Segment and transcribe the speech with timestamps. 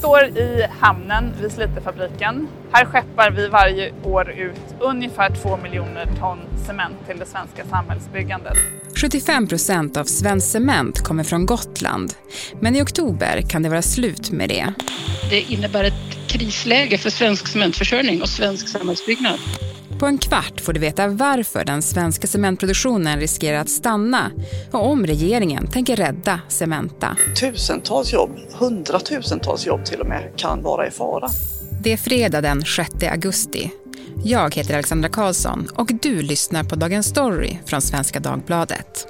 [0.00, 2.48] står i hamnen vid Slitefabriken.
[2.72, 8.56] Här skeppar vi varje år ut ungefär 2 miljoner ton cement till det svenska samhällsbyggandet.
[9.00, 12.12] 75 procent av svensk cement kommer från Gotland.
[12.60, 14.72] Men i oktober kan det vara slut med det.
[15.30, 19.38] Det innebär ett krisläge för svensk cementförsörjning och svensk samhällsbyggnad.
[20.00, 24.30] På en kvart får du veta varför den svenska cementproduktionen riskerar att stanna
[24.72, 27.16] och om regeringen tänker rädda Cementa.
[27.40, 31.28] Tusentals jobb, hundratusentals jobb till och med, kan vara i fara.
[31.82, 33.70] Det är fredag den 6 augusti.
[34.24, 39.06] Jag heter Alexandra Karlsson och du lyssnar på Dagens Story från Svenska Dagbladet.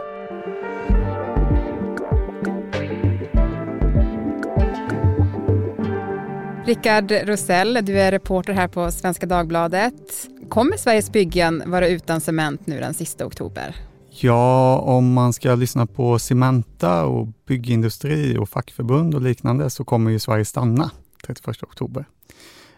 [6.66, 10.28] Rickard Rosell, du är reporter här på Svenska Dagbladet.
[10.50, 13.76] Kommer Sveriges byggen vara utan cement nu den sista oktober?
[14.10, 20.10] Ja, om man ska lyssna på Cementa och byggindustri och fackförbund och liknande så kommer
[20.10, 20.90] ju Sverige stanna
[21.26, 22.04] 31 oktober.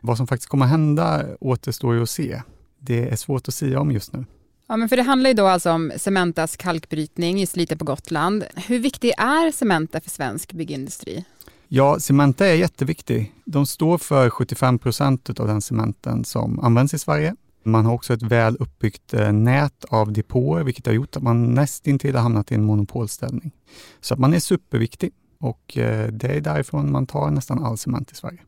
[0.01, 2.43] Vad som faktiskt kommer hända återstår ju att se.
[2.79, 4.25] Det är svårt att säga om just nu.
[4.69, 8.45] Ja, men för det handlar ju då alltså om Cementas kalkbrytning i Slite på Gotland.
[8.55, 11.25] Hur viktig är Cementa för svensk byggindustri?
[11.69, 13.33] Ja, Cementa är jätteviktig.
[13.45, 17.35] De står för 75 procent av den cementen som används i Sverige.
[17.65, 21.55] Man har också ett väl uppbyggt eh, nät av depåer, vilket har gjort att man
[21.55, 23.53] nästintill har hamnat i en monopolställning.
[24.01, 28.13] Så att man är superviktig och eh, det är därifrån man tar nästan all cement
[28.13, 28.41] i Sverige.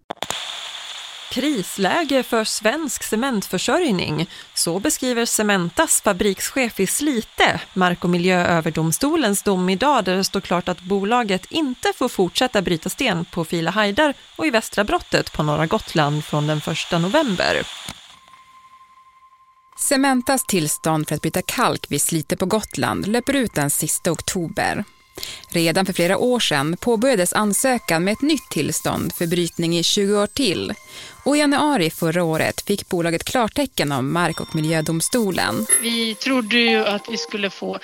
[1.34, 4.30] Krisläge för svensk cementförsörjning.
[4.54, 10.68] Så beskriver Cementas fabrikschef i Slite Mark och miljööverdomstolens dom idag där det står klart
[10.68, 15.42] att bolaget inte får fortsätta bryta sten på Fila Hajdar och i Västra brottet på
[15.42, 17.62] norra Gotland från den 1 november.
[19.78, 24.84] Cementas tillstånd för att bryta kalk vid Slite på Gotland löper ut den sista oktober.
[25.48, 30.16] Redan för flera år sedan påbörjades ansökan med ett nytt tillstånd för brytning i 20
[30.16, 30.74] år till.
[31.24, 35.66] Och i januari förra året fick bolaget klartecken av Mark och miljödomstolen.
[35.82, 37.78] Vi trodde ju att vi skulle få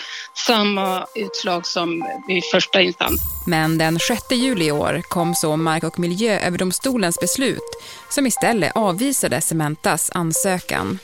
[0.46, 3.20] samma utslag som i första instans.
[3.46, 9.40] Men den 6 juli i år kom så Mark och miljööverdomstolens beslut som istället avvisade
[9.40, 10.98] Cementas ansökan.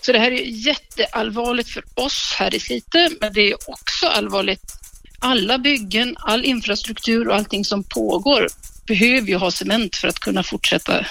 [0.00, 4.72] Så det här är jätteallvarligt för oss här i Slite, men det är också allvarligt
[5.18, 8.46] alla byggen, all infrastruktur och allting som pågår
[8.86, 11.06] behöver ju ha cement för att kunna fortsätta,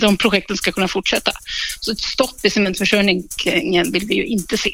[0.00, 1.32] de projekten ska kunna fortsätta.
[1.80, 4.70] Så ett stopp i cementförsörjningen vill vi ju inte se.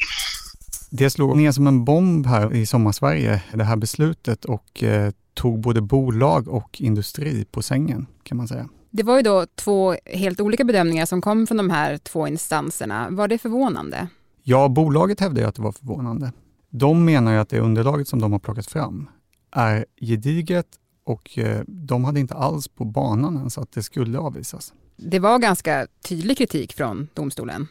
[0.89, 5.59] Det slog ner som en bomb här i sommarsverige, det här beslutet och eh, tog
[5.59, 8.69] både bolag och industri på sängen kan man säga.
[8.91, 13.07] Det var ju då två helt olika bedömningar som kom från de här två instanserna.
[13.09, 14.07] Var det förvånande?
[14.43, 16.31] Ja, bolaget hävdade att det var förvånande.
[16.69, 19.09] De menar ju att det underlaget som de har plockat fram
[19.51, 20.67] är gediget
[21.03, 24.73] och eh, de hade inte alls på banan ens att det skulle avvisas.
[24.97, 27.67] Det var ganska tydlig kritik från domstolen.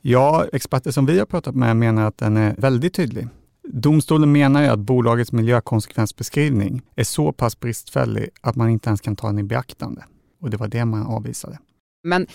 [0.00, 3.28] Ja, experter som vi har pratat med menar att den är väldigt tydlig.
[3.62, 9.16] Domstolen menar ju att bolagets miljökonsekvensbeskrivning är så pass bristfällig att man inte ens kan
[9.16, 10.04] ta den i beaktande.
[10.46, 11.58] Och det var det man avvisade.
[12.02, 12.26] Men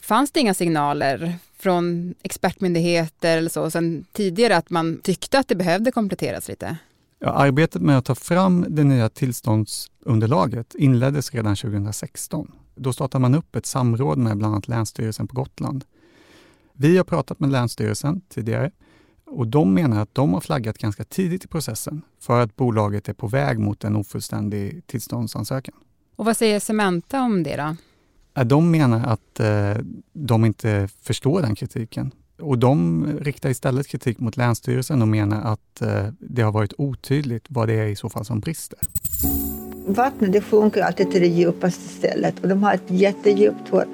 [0.00, 5.54] fanns det inga signaler från expertmyndigheter eller så sen tidigare att man tyckte att det
[5.54, 6.76] behövde kompletteras lite?
[7.18, 12.52] Ja, arbetet med att ta fram det nya tillståndsunderlaget inleddes redan 2016.
[12.74, 15.84] Då startade man upp ett samråd med bland annat Länsstyrelsen på Gotland.
[16.72, 18.70] Vi har pratat med Länsstyrelsen tidigare
[19.26, 23.12] och de menar att de har flaggat ganska tidigt i processen för att bolaget är
[23.12, 25.74] på väg mot en ofullständig tillståndsansökan.
[26.16, 27.76] Och vad säger Cementa om det då?
[28.44, 32.12] De menar att eh, de inte förstår den kritiken.
[32.40, 37.44] Och de riktar istället kritik mot Länsstyrelsen och menar att eh, det har varit otydligt
[37.48, 38.78] vad det är i så fall som brister.
[39.86, 43.84] Vattnet det sjunker alltid till det djupaste stället och de har ett jättedjupt hål.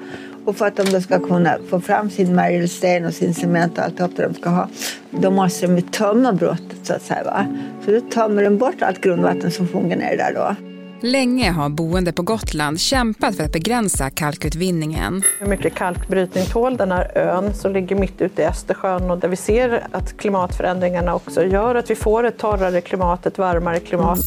[0.45, 3.83] Och för att de då ska kunna få fram sin märgelsten och sin cement och
[3.83, 4.69] allt det de ska ha,
[5.11, 7.23] då måste de tömma brottet så att säga.
[7.23, 7.45] Va?
[7.85, 10.66] Så då tömmer de bort allt grundvatten som sjunker ner där då.
[11.01, 15.23] Länge har boende på Gotland kämpat för att begränsa kalkutvinningen.
[15.39, 19.27] Hur mycket kalkbrytning tål den här ön som ligger mitt ute i Östersjön och där
[19.27, 24.19] vi ser att klimatförändringarna också gör att vi får ett torrare klimat, ett varmare klimat.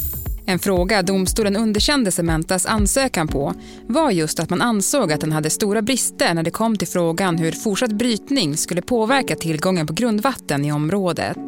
[0.47, 3.55] En fråga domstolen underkände Cementas ansökan på
[3.87, 7.39] var just att man ansåg att den hade stora brister när det kom till frågan
[7.39, 11.39] hur fortsatt brytning skulle påverka tillgången på grundvatten i området.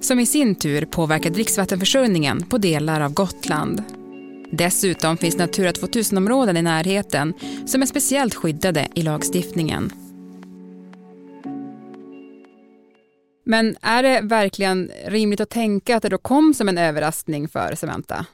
[0.00, 3.82] Som i sin tur påverkar dricksvattenförsörjningen på delar av Gotland.
[4.52, 7.32] Dessutom finns Natura 2000-områden i närheten
[7.66, 9.92] som är speciellt skyddade i lagstiftningen.
[13.44, 17.74] Men är det verkligen rimligt att tänka att det då kom som en överraskning för
[17.74, 18.26] Cementa?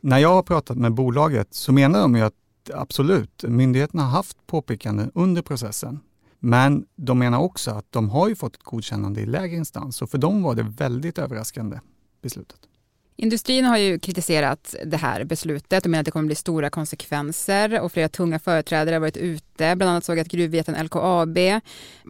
[0.00, 2.34] När jag har pratat med bolaget så menar de ju att
[2.74, 6.00] Absolut, myndigheterna har haft påpekanden under processen.
[6.38, 10.10] Men de menar också att de har ju fått ett godkännande i lägre instans och
[10.10, 11.80] för dem var det väldigt överraskande
[12.22, 12.58] beslutet.
[13.20, 17.80] Industrin har ju kritiserat det här beslutet och menar att det kommer bli stora konsekvenser
[17.80, 19.76] och flera tunga företrädare har varit ute.
[19.76, 21.38] Bland annat såg jag att gruvjätten LKAB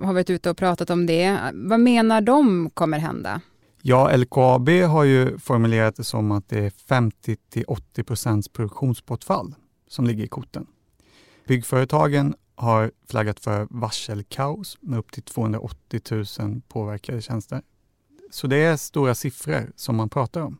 [0.03, 1.39] har varit ute och pratat om det.
[1.55, 3.41] Vad menar de kommer hända?
[3.83, 9.55] Ja, LKAB har ju formulerat det som att det är 50 till 80 procents produktionsbortfall
[9.89, 10.67] som ligger i korten.
[11.47, 16.01] Byggföretagen har flaggat för varselkaos med upp till 280
[16.41, 17.63] 000 påverkade tjänster.
[18.31, 20.59] Så det är stora siffror som man pratar om.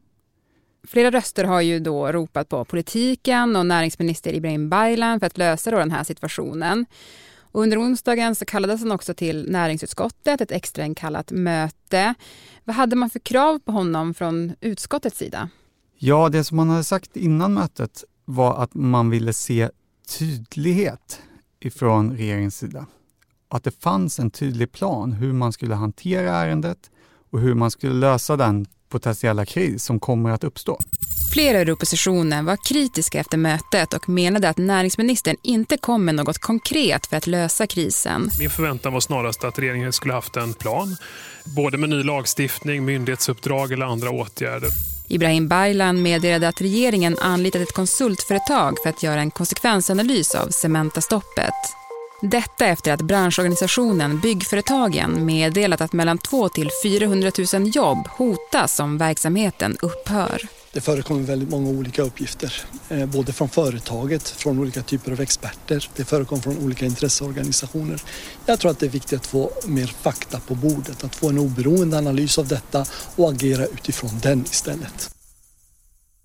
[0.87, 5.71] Flera röster har ju då ropat på politiken och näringsminister Ibrahim Baylan för att lösa
[5.71, 6.87] då den här situationen.
[7.41, 12.15] Och under onsdagen så kallades han också till näringsutskottet, ett extrainkallat möte.
[12.65, 15.49] Vad hade man för krav på honom från utskottets sida?
[15.99, 19.71] Ja, det som man hade sagt innan mötet var att man ville se
[20.19, 21.23] tydlighet
[21.61, 22.87] ifrån regeringens sida.
[23.49, 26.91] Att det fanns en tydlig plan hur man skulle hantera ärendet
[27.31, 30.79] och hur man skulle lösa den potentiella kris som kommer att uppstå.
[31.33, 36.39] Flera ur oppositionen var kritiska efter mötet och menade att näringsministern inte kom med något
[36.39, 38.31] konkret för att lösa krisen.
[38.39, 40.97] Min förväntan var snarast att regeringen skulle haft en plan,
[41.45, 44.71] både med ny lagstiftning, myndighetsuppdrag eller andra åtgärder.
[45.09, 51.88] Ibrahim Baylan meddelade att regeringen anlitat ett konsultföretag för att göra en konsekvensanalys av Cementa-stoppet.
[52.23, 58.99] Detta efter att branschorganisationen Byggföretagen meddelat att mellan 2 till 400 000 jobb hotas om
[58.99, 60.43] verksamheten upphör.
[60.73, 62.55] Det förekommer väldigt många olika uppgifter,
[62.89, 68.03] eh, både från företaget, från olika typer av experter, det förekommer från olika intresseorganisationer.
[68.47, 71.39] Jag tror att det är viktigt att få mer fakta på bordet, att få en
[71.39, 72.85] oberoende analys av detta
[73.17, 75.11] och agera utifrån den istället.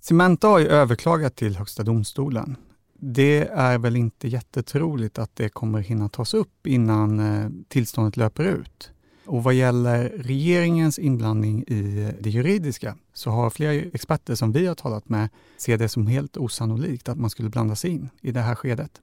[0.01, 2.56] Cementa har ju överklagat till Högsta domstolen
[3.06, 8.44] det är väl inte jättetroligt att det kommer hinna tas upp innan eh, tillståndet löper
[8.44, 8.92] ut.
[9.26, 14.68] Och vad gäller regeringens inblandning i eh, det juridiska så har flera experter som vi
[14.68, 18.32] har talat med ser det som helt osannolikt att man skulle blanda sig in i
[18.32, 19.02] det här skedet.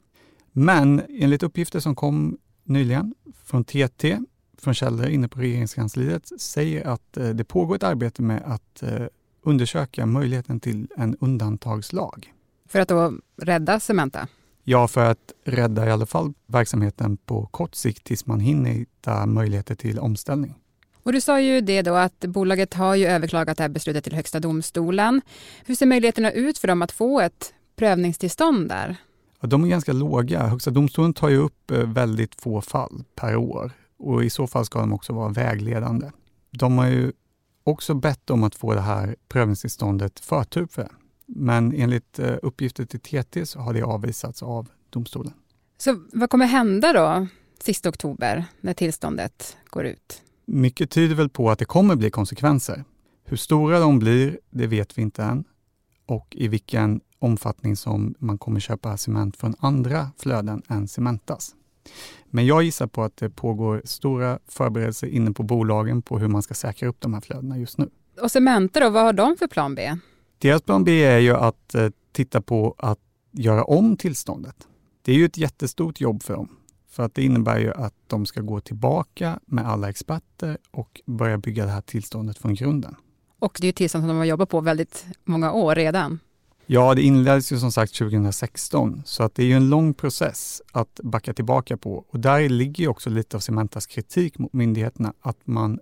[0.53, 3.15] Men enligt uppgifter som kom nyligen
[3.45, 4.19] från TT,
[4.59, 8.83] från källor inne på regeringskansliet, säger att eh, det pågår ett arbete med att
[9.43, 12.33] undersöka möjligheten till en undantagslag.
[12.71, 14.29] För att då rädda Cementa?
[14.65, 19.27] Ja, för att rädda i alla fall verksamheten på kort sikt tills man hinner hitta
[19.27, 20.55] möjligheter till omställning.
[21.03, 24.15] Och du sa ju det då att bolaget har ju överklagat det här beslutet till
[24.15, 25.21] Högsta domstolen.
[25.65, 28.97] Hur ser möjligheterna ut för dem att få ett prövningstillstånd där?
[29.41, 30.47] Ja, de är ganska låga.
[30.47, 34.65] Högsta domstolen tar ju upp eh, väldigt få fall per år och i så fall
[34.65, 36.11] ska de också vara vägledande.
[36.51, 37.13] De har ju
[37.65, 40.91] också bett om att få det här prövningstillståndet förtur för det.
[41.35, 45.33] Men enligt eh, uppgifter till TT så har det avvisats av domstolen.
[45.79, 47.27] Så vad kommer hända då
[47.63, 50.23] sista oktober när tillståndet går ut?
[50.45, 52.85] Mycket tyder väl på att det kommer bli konsekvenser.
[53.25, 55.45] Hur stora de blir, det vet vi inte än.
[56.07, 61.55] Och i vilken omfattning som man kommer köpa cement från andra flöden än Cementas.
[62.31, 66.43] Men jag gissar på att det pågår stora förberedelser inne på bolagen på hur man
[66.43, 67.91] ska säkra upp de här flödena just nu.
[68.21, 69.97] Och Cementa då, vad har de för plan B?
[70.41, 72.99] Deras plan B är ju att eh, titta på att
[73.31, 74.57] göra om tillståndet.
[75.03, 76.49] Det är ju ett jättestort jobb för dem.
[76.91, 81.39] För att det innebär ju att de ska gå tillbaka med alla experter och börja
[81.39, 82.97] bygga det här tillståndet från grunden.
[83.39, 86.19] Och det är ett tillstånd som de har jobbat på väldigt många år redan.
[86.67, 90.63] Ja, det inleddes ju som sagt 2016, så att det är ju en lång process
[90.73, 92.05] att backa tillbaka på.
[92.09, 95.79] Och där ligger ju också lite av Cementas kritik mot myndigheterna, att man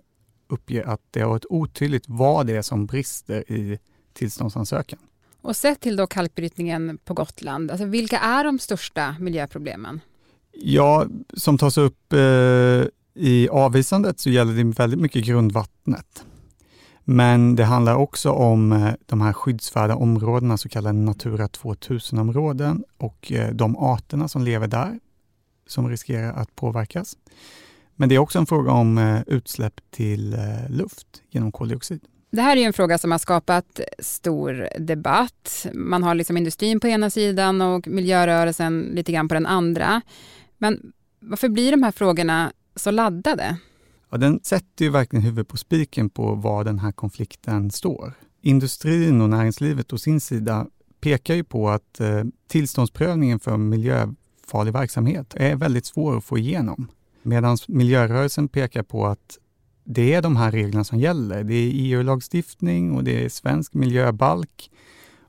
[0.47, 3.79] uppger att det har varit otydligt vad det är som brister i
[4.19, 4.99] tillståndsansökan.
[5.41, 10.01] Och sett till då kalkbrytningen på Gotland, alltså vilka är de största miljöproblemen?
[10.51, 12.19] Ja, som tas upp eh,
[13.13, 16.25] i avvisandet så gäller det väldigt mycket grundvattnet.
[17.03, 23.31] Men det handlar också om eh, de här skyddsvärda områdena, så kallade Natura 2000-områden och
[23.31, 24.99] eh, de arterna som lever där
[25.67, 27.17] som riskerar att påverkas.
[27.95, 30.37] Men det är också en fråga om eh, utsläpp till
[30.69, 32.01] luft genom koldioxid.
[32.31, 35.67] Det här är en fråga som har skapat stor debatt.
[35.73, 40.01] Man har liksom industrin på ena sidan och miljörörelsen lite grann på den andra.
[40.57, 43.57] Men varför blir de här frågorna så laddade?
[44.09, 48.13] Ja, den sätter ju verkligen huvudet på spiken på var den här konflikten står.
[48.41, 50.67] Industrin och näringslivet å sin sida
[51.01, 56.87] pekar ju på att eh, tillståndsprövningen för miljöfarlig verksamhet är väldigt svår att få igenom.
[57.23, 59.37] Medan miljörörelsen pekar på att
[59.91, 61.43] det är de här reglerna som gäller.
[61.43, 64.71] Det är EU-lagstiftning och det är svensk miljöbalk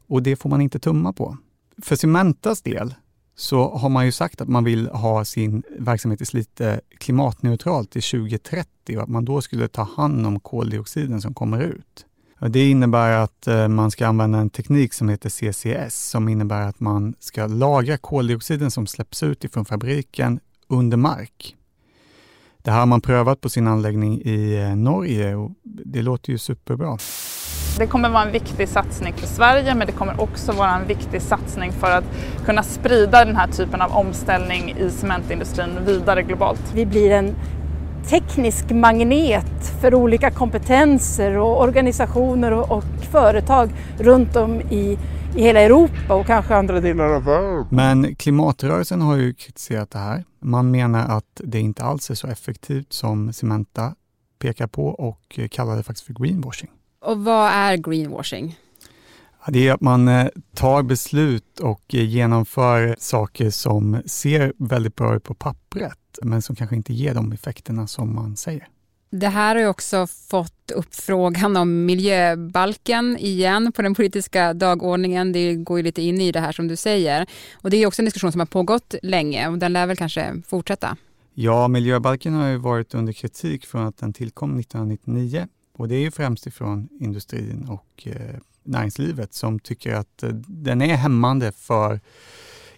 [0.06, 1.36] och det får man inte tumma på.
[1.82, 2.94] För Cementas del
[3.36, 8.02] så har man ju sagt att man vill ha sin verksamhet i Slite klimatneutralt till
[8.02, 12.06] 2030 och att man då skulle ta hand om koldioxiden som kommer ut.
[12.48, 16.80] Det innebär att eh, man ska använda en teknik som heter CCS som innebär att
[16.80, 21.56] man ska lagra koldioxiden som släpps ut ifrån fabriken under mark.
[22.62, 26.38] Det här har man prövat på sin anläggning i eh, Norge och det låter ju
[26.38, 26.98] superbra.
[27.78, 31.22] Det kommer vara en viktig satsning för Sverige men det kommer också vara en viktig
[31.22, 32.04] satsning för att
[32.44, 36.72] kunna sprida den här typen av omställning i cementindustrin vidare globalt.
[36.74, 37.34] Vi blir en
[38.08, 44.98] teknisk magnet för olika kompetenser och organisationer och, och företag runt om i,
[45.36, 47.66] i hela Europa och kanske andra delar av världen.
[47.70, 50.24] Men klimatrörelsen har ju kritiserat det här.
[50.40, 53.94] Man menar att det inte alls är så effektivt som Cementa
[54.38, 56.70] pekar på och kallar det faktiskt för greenwashing.
[57.04, 58.58] Och vad är greenwashing?
[59.48, 65.24] Det är att man eh, tar beslut och genomför saker som ser väldigt bra ut
[65.24, 68.68] på pappret men som kanske inte ger de effekterna som man säger.
[69.12, 75.32] Det här har ju också fått upp frågan om miljöbalken igen på den politiska dagordningen.
[75.32, 77.26] Det går ju lite in i det här som du säger.
[77.54, 80.42] Och det är också en diskussion som har pågått länge och den lär väl kanske
[80.46, 80.96] fortsätta?
[81.34, 86.00] Ja, miljöbalken har ju varit under kritik från att den tillkom 1999 och det är
[86.00, 92.00] ju främst ifrån industrin och eh, näringslivet som tycker att eh, den är hämmande för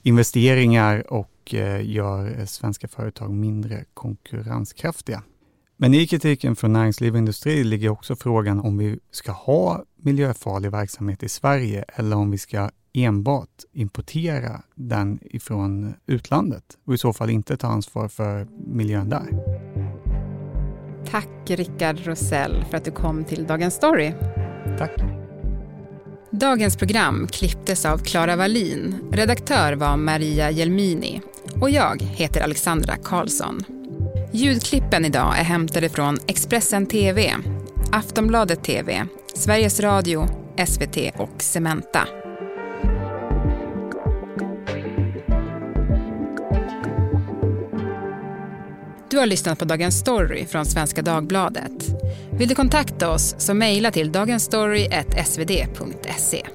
[0.02, 5.22] investeringar och eh, gör svenska företag mindre konkurrenskraftiga.
[5.76, 10.70] Men i kritiken från näringsliv och industri ligger också frågan om vi ska ha miljöfarlig
[10.70, 17.12] verksamhet i Sverige eller om vi ska enbart importera den ifrån utlandet och i så
[17.12, 19.28] fall inte ta ansvar för miljön där.
[21.10, 24.12] Tack Rickard Rosell för att du kom till Dagens Story.
[24.78, 24.92] Tack.
[26.30, 29.10] Dagens program klipptes av Klara Wallin.
[29.12, 31.20] Redaktör var Maria Jelmini.
[31.60, 33.64] Och jag heter Alexandra Karlsson.
[34.34, 37.34] Ljudklippen idag är hämtade från Expressen TV,
[37.92, 40.26] Aftonbladet TV, Sveriges Radio,
[40.66, 42.08] SVT och Cementa.
[49.10, 51.72] Du har lyssnat på Dagens Story från Svenska Dagbladet.
[52.30, 56.46] Vill du kontakta oss så mejla till dagensstory.svd.se.